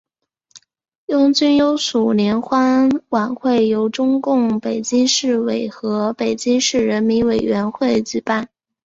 [1.05, 8.49] 拥军优属联欢晚会由中共北京市委和北京市人民委员会举办。